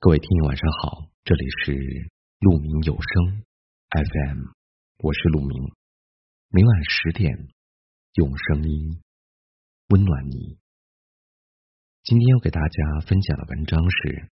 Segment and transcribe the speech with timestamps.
[0.00, 1.72] 各位听友晚上好，这里是
[2.38, 3.42] 鹿鸣有声
[3.90, 4.44] FM，
[4.98, 5.72] 我是鹿鸣，
[6.50, 7.48] 每晚十点
[8.12, 9.02] 用声音
[9.88, 10.56] 温暖你。
[12.04, 14.08] 今天要给大家分享的文章是《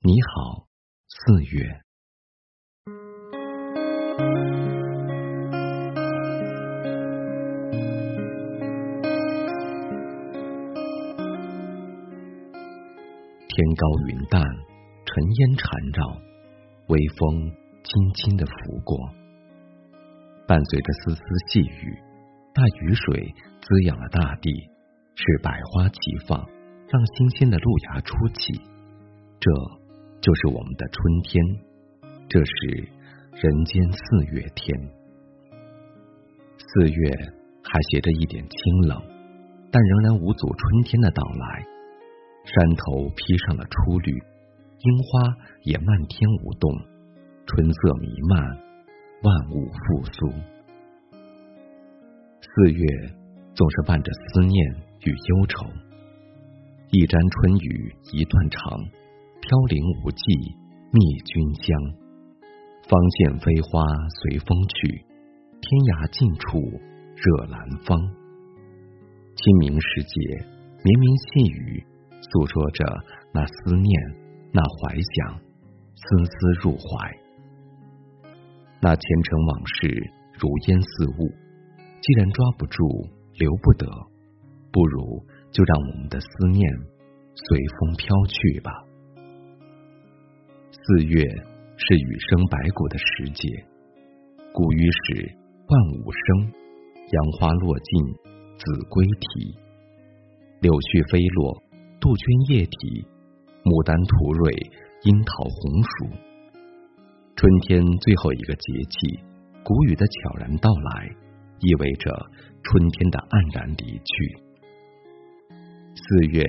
[0.00, 0.66] 你好，
[1.06, 1.62] 四月》。
[13.46, 14.67] 天高云淡。
[15.18, 16.20] 尘烟缠绕，
[16.86, 17.50] 微风
[17.82, 18.96] 轻轻的拂过，
[20.46, 21.98] 伴随着丝丝细雨，
[22.54, 24.48] 那雨水滋养了大地，
[25.16, 26.38] 使百花齐放，
[26.88, 28.52] 让新鲜的露芽初起。
[29.40, 29.50] 这
[30.20, 31.44] 就是我们的春天，
[32.28, 32.88] 这是
[33.32, 34.78] 人间四月天。
[36.58, 37.10] 四月
[37.64, 39.02] 还携着一点清冷，
[39.72, 41.64] 但仍然无阻春天的到来。
[42.44, 44.12] 山头披上了初绿。
[44.80, 46.70] 樱花也漫天舞动，
[47.46, 48.40] 春色弥漫，
[49.22, 50.28] 万物复苏。
[52.40, 52.86] 四月
[53.54, 55.66] 总是伴着思念与忧愁，
[56.92, 58.78] 一沾春雨一段长，
[59.40, 60.24] 飘零无际
[60.92, 61.66] 觅君香。
[62.88, 63.84] 芳见飞花
[64.22, 65.04] 随风去，
[65.60, 66.60] 天涯尽处
[67.16, 67.98] 惹兰芳。
[69.34, 70.46] 清明时节，
[70.84, 71.84] 绵绵细雨
[72.22, 72.84] 诉说着
[73.34, 74.27] 那思念。
[74.58, 75.38] 那怀想，
[75.94, 77.16] 丝丝入怀。
[78.82, 79.86] 那前尘往事
[80.34, 81.30] 如烟似雾，
[82.00, 83.86] 既然抓不住，留不得，
[84.72, 86.68] 不如就让我们的思念
[87.34, 88.72] 随风飘去吧。
[90.72, 91.22] 四月
[91.76, 93.46] 是雨生百谷的时节，
[94.52, 95.36] 谷雨时
[95.68, 96.52] 万物生，
[97.12, 98.04] 杨花落尽
[98.58, 99.54] 子规啼，
[100.58, 101.62] 柳絮飞落
[102.00, 103.06] 杜鹃叶啼。
[103.64, 104.54] 牡丹吐蕊，
[105.02, 105.90] 樱桃红薯。
[107.34, 109.18] 春天最后一个节气，
[109.62, 111.10] 谷雨的悄然到来，
[111.60, 112.10] 意味着
[112.62, 114.12] 春天的黯然离去。
[115.94, 116.42] 四月，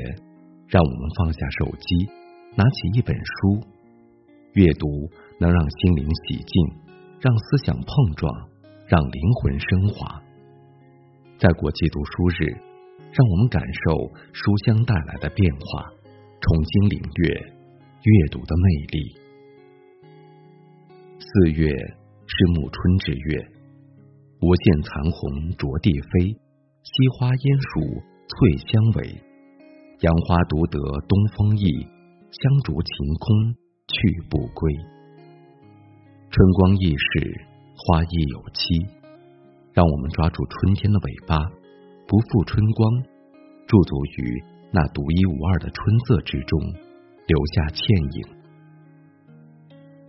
[0.67, 2.09] 让我们放下手机，
[2.55, 3.61] 拿起一本书，
[4.53, 4.87] 阅读
[5.39, 6.53] 能让心灵洗净，
[7.19, 8.31] 让思想碰撞，
[8.87, 10.21] 让灵魂升华。
[11.37, 12.53] 在国际读书日，
[13.11, 15.98] 让我们感受书香带来的变化。
[16.41, 17.29] 重新领略
[18.03, 19.15] 阅读的魅力。
[21.19, 23.45] 四月是暮春之月，
[24.41, 26.31] 无限残红着地飞，
[26.81, 29.21] 西花烟树翠香围，
[29.99, 31.63] 杨花独得东风意，
[32.31, 33.55] 香烛晴空
[33.87, 34.73] 去不归。
[36.31, 37.45] 春光易逝，
[37.75, 38.87] 花亦有期，
[39.73, 41.37] 让我们抓住春天的尾巴，
[42.07, 43.03] 不负春光，
[43.67, 44.43] 驻足于。
[44.71, 46.59] 那独一无二的春色之中，
[47.25, 48.39] 留下倩影。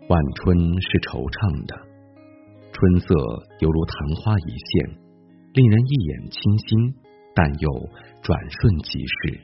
[0.09, 1.75] 晚春是惆怅的，
[2.73, 3.09] 春色
[3.61, 5.01] 犹如昙花一现，
[5.55, 6.95] 令人一眼倾心，
[7.35, 7.71] 但又
[8.21, 9.41] 转瞬即逝。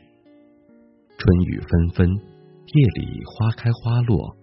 [1.16, 4.36] 春雨纷纷，夜里花开花落，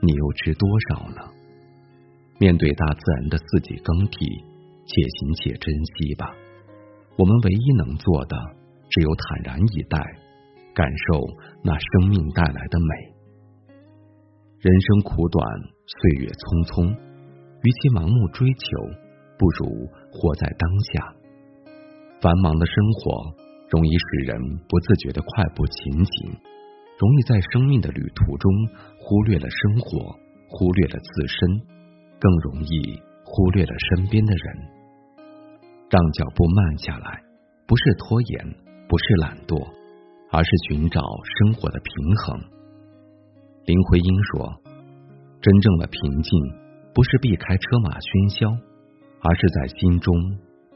[0.00, 1.26] 你又知多少呢？
[2.38, 4.24] 面对大自然的四季更替，
[4.86, 6.30] 且行且珍惜吧。
[7.18, 8.59] 我们唯一能做的。
[8.90, 9.98] 只有坦然以待，
[10.74, 11.22] 感受
[11.62, 12.92] 那生命带来的美。
[14.58, 15.40] 人生苦短，
[15.86, 16.90] 岁月匆匆，
[17.62, 18.66] 与其盲目追求，
[19.38, 21.14] 不如活在当下。
[22.20, 23.32] 繁忙的生活
[23.70, 24.36] 容易使人
[24.68, 26.36] 不自觉的快步前行，
[26.98, 28.52] 容易在生命的旅途中
[29.00, 30.12] 忽略了生活，
[30.50, 31.38] 忽略了自身，
[32.20, 34.44] 更容易忽略了身边的人。
[35.88, 37.22] 让脚步慢下来，
[37.66, 38.69] 不是拖延。
[38.90, 39.54] 不是懒惰，
[40.34, 42.42] 而是寻找生活的平衡。
[43.62, 44.50] 林徽因说
[45.38, 46.30] ：“真正的平静，
[46.92, 48.50] 不是避开车马喧嚣，
[49.22, 50.10] 而是在心中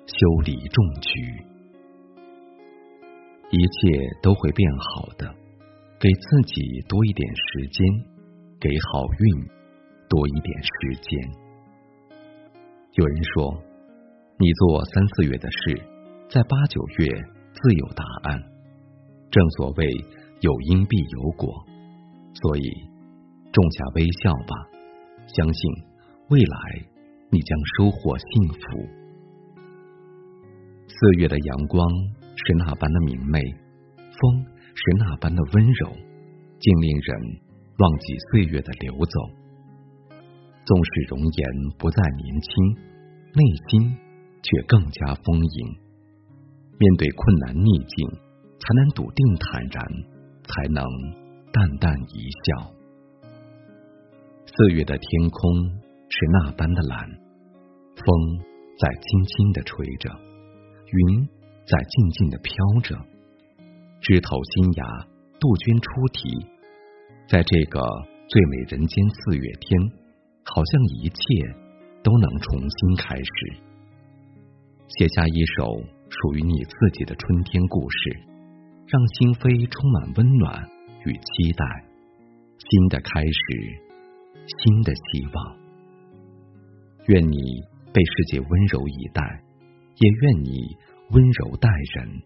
[0.07, 0.15] 修
[0.47, 1.43] 理种局。
[3.51, 3.75] 一切
[4.23, 5.27] 都会变好的，
[5.99, 7.83] 给自己多一点时间，
[8.63, 9.27] 给好运
[10.07, 10.71] 多一点时
[11.03, 11.11] 间。”
[12.95, 13.59] 有人说
[14.39, 15.83] ：“你做三四月的事，
[16.31, 17.34] 在八九月。”
[17.65, 18.39] 自有答案。
[19.31, 19.87] 正所谓
[20.43, 21.49] 有因必有果，
[22.35, 22.63] 所以
[23.51, 24.55] 种下微笑吧，
[25.27, 25.73] 相信
[26.29, 26.59] 未来
[27.31, 28.61] 你将收获幸福。
[30.87, 31.89] 四月的阳光
[32.37, 33.41] 是那般的明媚，
[33.97, 34.45] 风
[34.75, 35.89] 是那般的温柔，
[36.61, 37.41] 竟令人
[37.79, 39.21] 忘记岁月的流走。
[40.67, 42.53] 纵使容颜不再年轻，
[43.33, 43.97] 内心
[44.43, 45.84] 却更加丰盈。
[46.79, 48.09] 面对困难逆境，
[48.59, 49.85] 才能笃定坦然，
[50.43, 50.85] 才能
[51.53, 52.73] 淡淡一笑。
[54.47, 55.71] 四月的天空
[56.09, 57.09] 是那般的蓝，
[57.97, 58.39] 风
[58.79, 60.11] 在轻轻的吹着，
[60.87, 61.29] 云
[61.67, 62.97] 在静静的飘着。
[64.01, 65.07] 枝头新芽，
[65.41, 66.29] 杜鹃初啼，
[67.29, 67.81] 在这个
[68.29, 69.81] 最美人间四月天，
[70.45, 71.15] 好像一切
[72.03, 73.57] 都能重新开始。
[74.99, 75.73] 写下一首
[76.21, 78.21] 属于你自己的春天故事，
[78.87, 80.69] 让心扉充满温暖
[81.05, 81.65] 与期待。
[82.59, 83.85] 新的开始。
[84.47, 85.57] 新的希望，
[87.07, 87.63] 愿你
[87.95, 89.23] 被世界温柔以待，
[89.97, 90.77] 也愿你
[91.13, 92.23] 温柔待人。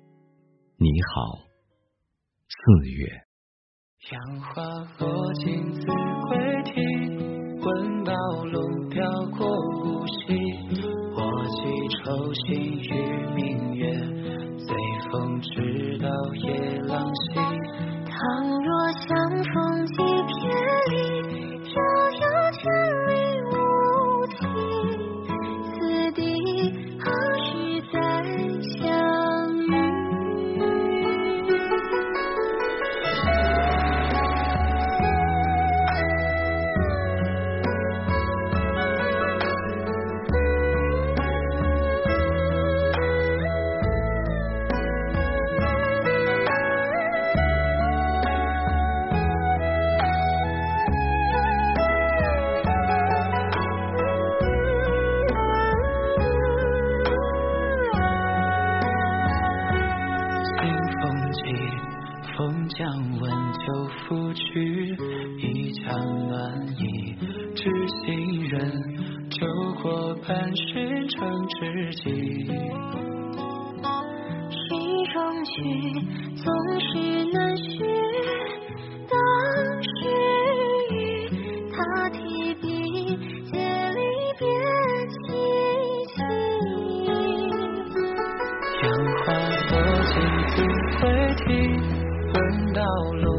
[0.79, 1.39] 你好，
[2.49, 3.07] 四月。
[4.11, 4.65] 杨花
[4.99, 5.87] 落尽子
[6.27, 6.73] 规啼，
[7.63, 8.13] 闻道
[8.51, 8.99] 龙飘
[9.39, 9.47] 过
[9.85, 10.35] 无锡。
[11.15, 11.23] 我
[11.55, 11.63] 寄
[12.03, 12.91] 愁心与
[13.37, 13.58] 明，
[15.41, 17.35] 直到夜郎西。
[18.09, 18.19] 倘
[18.63, 19.87] 若相逢
[62.79, 62.87] 将
[63.19, 64.97] 温酒拂去，
[65.39, 65.99] 一腔
[66.29, 67.17] 暖意，
[67.57, 68.71] 知心人，
[69.29, 69.45] 酒
[69.83, 72.05] 过半巡，成知己。
[74.53, 74.63] 戏
[75.13, 75.51] 中曲
[76.37, 76.47] 总
[76.79, 77.98] 是难续。
[92.99, 93.38] 闻道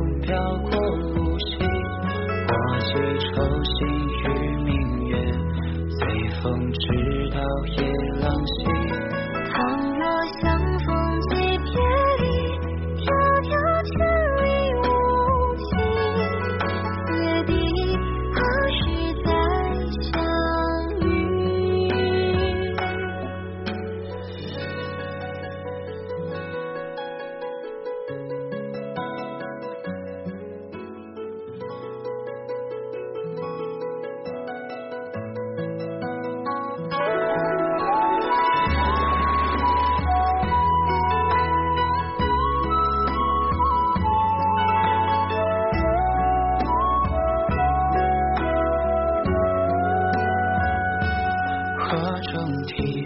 [52.81, 53.04] 你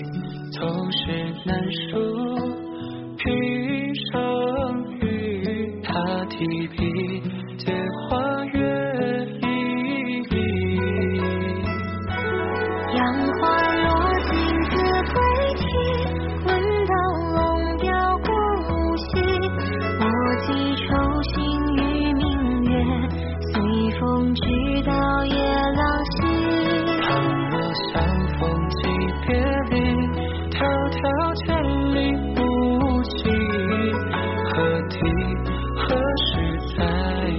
[0.52, 1.98] 总是难书
[3.18, 6.93] 平生与他提笔。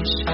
[0.05, 0.34] 感